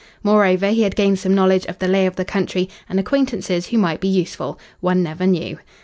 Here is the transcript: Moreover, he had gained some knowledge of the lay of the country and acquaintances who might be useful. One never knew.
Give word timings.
Moreover, 0.23 0.69
he 0.71 0.81
had 0.81 0.95
gained 0.95 1.19
some 1.19 1.35
knowledge 1.35 1.63
of 1.65 1.77
the 1.77 1.87
lay 1.87 2.07
of 2.07 2.15
the 2.15 2.25
country 2.25 2.67
and 2.89 2.99
acquaintances 2.99 3.67
who 3.67 3.77
might 3.77 3.99
be 3.99 4.07
useful. 4.07 4.59
One 4.79 5.03
never 5.03 5.27
knew. 5.27 5.59